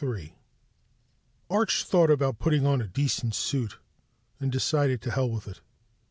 Arch 1.47 1.83
thought 1.83 2.09
about 2.09 2.39
putting 2.39 2.65
on 2.65 2.81
a 2.81 2.87
decent 2.87 3.35
suit 3.35 3.77
and 4.39 4.51
decided 4.51 4.99
to 4.99 5.11
hell 5.11 5.29
with 5.29 5.47
it. 5.47 5.61